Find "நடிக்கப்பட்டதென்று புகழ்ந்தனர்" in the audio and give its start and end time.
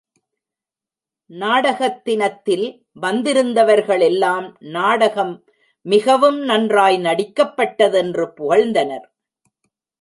6.97-9.05